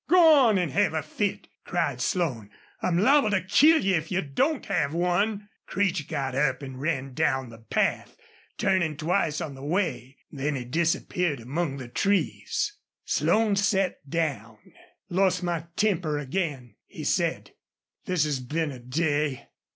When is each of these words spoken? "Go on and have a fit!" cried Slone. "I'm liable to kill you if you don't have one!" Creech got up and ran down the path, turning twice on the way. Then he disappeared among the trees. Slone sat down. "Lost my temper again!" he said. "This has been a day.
"Go 0.07 0.17
on 0.47 0.57
and 0.57 0.71
have 0.71 0.95
a 0.95 1.03
fit!" 1.03 1.47
cried 1.63 2.01
Slone. 2.01 2.49
"I'm 2.81 2.97
liable 2.97 3.29
to 3.29 3.43
kill 3.43 3.85
you 3.85 3.93
if 3.93 4.11
you 4.11 4.23
don't 4.23 4.65
have 4.65 4.95
one!" 4.95 5.47
Creech 5.67 6.07
got 6.07 6.33
up 6.33 6.63
and 6.63 6.81
ran 6.81 7.13
down 7.13 7.49
the 7.49 7.59
path, 7.59 8.17
turning 8.57 8.97
twice 8.97 9.39
on 9.41 9.53
the 9.53 9.61
way. 9.63 10.17
Then 10.31 10.55
he 10.55 10.65
disappeared 10.65 11.39
among 11.39 11.77
the 11.77 11.87
trees. 11.87 12.75
Slone 13.05 13.55
sat 13.55 13.97
down. 14.09 14.73
"Lost 15.07 15.43
my 15.43 15.65
temper 15.75 16.17
again!" 16.17 16.77
he 16.87 17.03
said. 17.03 17.51
"This 18.05 18.23
has 18.23 18.39
been 18.39 18.71
a 18.71 18.79
day. 18.79 19.49